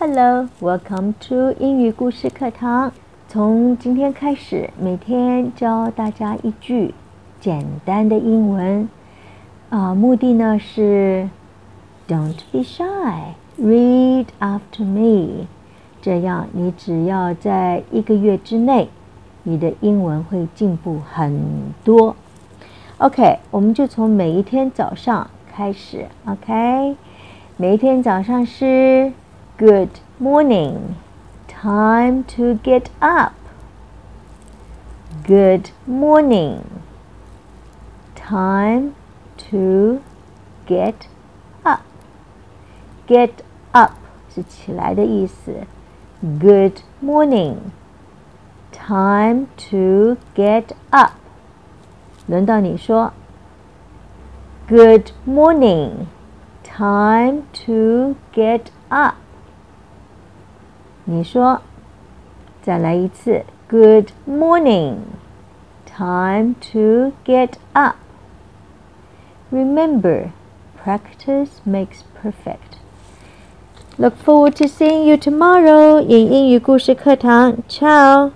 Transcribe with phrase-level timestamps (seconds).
[0.00, 2.92] Hello, welcome to 英语故事课堂。
[3.26, 6.94] 从今天开始，每天教大家一句
[7.40, 8.88] 简单的英文。
[9.70, 11.28] 啊，目的呢是
[12.06, 15.48] Don't be shy, read after me。
[16.00, 18.90] 这样，你只要在一个月之内，
[19.42, 22.14] 你的英文会进步很多。
[22.98, 26.06] OK，我们就从每一天早上开始。
[26.24, 26.94] OK，
[27.56, 29.12] 每一天早上是。
[29.57, 30.95] Good morning.
[31.47, 33.33] Time to get up.
[35.25, 36.81] Good morning.
[38.15, 38.95] Time
[39.49, 40.01] to
[40.65, 41.07] get
[41.63, 41.81] up.
[43.07, 43.31] Get
[43.71, 43.91] up
[44.33, 45.67] 是起来的意思。
[46.21, 47.57] Good morning.
[48.71, 51.11] Time to get up.
[52.27, 53.13] 轮到你说。
[54.67, 56.07] Good morning.
[56.63, 59.15] Time to get up.
[61.07, 61.61] 你说，
[62.61, 63.43] 再来一次。
[63.69, 64.97] Good morning.
[65.85, 67.95] Time to get up.
[69.51, 70.29] Remember,
[70.83, 72.79] practice makes perfect.
[73.97, 77.57] Look forward to seeing you tomorrow in 英语故事课堂。
[77.67, 78.31] Ciao.